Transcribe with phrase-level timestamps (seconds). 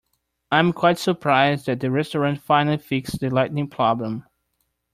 [0.51, 4.25] I am quite surprised that the restaurant finally fixed the lighting problem.